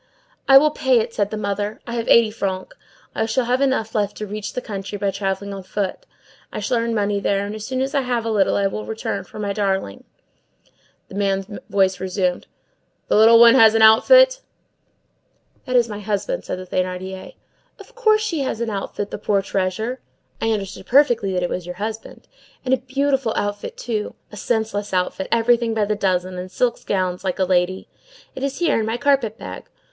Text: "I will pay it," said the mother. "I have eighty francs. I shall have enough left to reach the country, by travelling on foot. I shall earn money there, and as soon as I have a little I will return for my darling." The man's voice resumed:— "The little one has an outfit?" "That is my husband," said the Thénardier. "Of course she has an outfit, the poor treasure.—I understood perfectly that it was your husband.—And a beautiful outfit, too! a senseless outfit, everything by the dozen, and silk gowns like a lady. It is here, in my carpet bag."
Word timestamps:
"I 0.47 0.57
will 0.57 0.71
pay 0.71 0.97
it," 0.99 1.13
said 1.13 1.29
the 1.29 1.37
mother. 1.37 1.79
"I 1.85 1.93
have 1.93 2.07
eighty 2.07 2.31
francs. 2.31 2.75
I 3.13 3.27
shall 3.27 3.45
have 3.45 3.61
enough 3.61 3.93
left 3.93 4.17
to 4.17 4.25
reach 4.25 4.53
the 4.53 4.59
country, 4.59 4.97
by 4.97 5.11
travelling 5.11 5.53
on 5.53 5.61
foot. 5.61 6.07
I 6.51 6.59
shall 6.59 6.77
earn 6.79 6.95
money 6.95 7.19
there, 7.19 7.45
and 7.45 7.53
as 7.53 7.67
soon 7.67 7.81
as 7.81 7.93
I 7.93 8.01
have 8.01 8.25
a 8.25 8.31
little 8.31 8.55
I 8.55 8.65
will 8.65 8.83
return 8.83 9.25
for 9.25 9.37
my 9.37 9.53
darling." 9.53 10.05
The 11.09 11.13
man's 11.13 11.45
voice 11.69 11.99
resumed:— 11.99 12.47
"The 13.09 13.15
little 13.15 13.39
one 13.39 13.53
has 13.53 13.75
an 13.75 13.83
outfit?" 13.83 14.41
"That 15.67 15.75
is 15.75 15.87
my 15.87 15.99
husband," 15.99 16.45
said 16.45 16.57
the 16.57 16.65
Thénardier. 16.65 17.35
"Of 17.77 17.93
course 17.93 18.21
she 18.23 18.39
has 18.39 18.59
an 18.59 18.71
outfit, 18.71 19.11
the 19.11 19.19
poor 19.19 19.43
treasure.—I 19.43 20.49
understood 20.49 20.87
perfectly 20.87 21.31
that 21.33 21.43
it 21.43 21.49
was 21.51 21.67
your 21.67 21.75
husband.—And 21.75 22.73
a 22.73 22.77
beautiful 22.77 23.35
outfit, 23.35 23.77
too! 23.77 24.15
a 24.31 24.35
senseless 24.35 24.95
outfit, 24.95 25.27
everything 25.31 25.75
by 25.75 25.85
the 25.85 25.95
dozen, 25.95 26.39
and 26.39 26.51
silk 26.51 26.83
gowns 26.87 27.23
like 27.23 27.37
a 27.37 27.45
lady. 27.45 27.87
It 28.33 28.41
is 28.41 28.57
here, 28.57 28.79
in 28.79 28.87
my 28.87 28.97
carpet 28.97 29.37
bag." 29.37 29.69